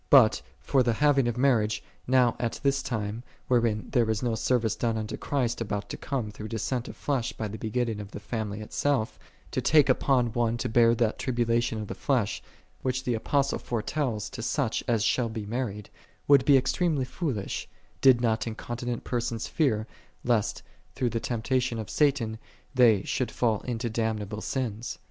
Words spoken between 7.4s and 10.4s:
the begetting of the family itself, to take upon